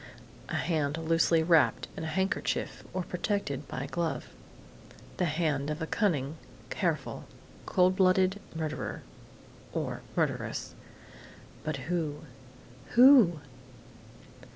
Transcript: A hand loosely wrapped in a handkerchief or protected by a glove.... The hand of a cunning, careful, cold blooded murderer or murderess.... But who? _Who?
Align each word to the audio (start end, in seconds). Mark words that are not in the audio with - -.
A 0.49 0.55
hand 0.55 0.97
loosely 0.97 1.43
wrapped 1.43 1.87
in 1.95 2.03
a 2.03 2.07
handkerchief 2.07 2.83
or 2.91 3.03
protected 3.03 3.67
by 3.67 3.83
a 3.83 3.87
glove.... 3.87 4.25
The 5.17 5.25
hand 5.25 5.69
of 5.69 5.79
a 5.79 5.85
cunning, 5.85 6.37
careful, 6.71 7.25
cold 7.67 7.97
blooded 7.97 8.39
murderer 8.55 9.03
or 9.73 10.01
murderess.... 10.15 10.73
But 11.63 11.77
who? 11.85 12.21
_Who? 12.95 13.41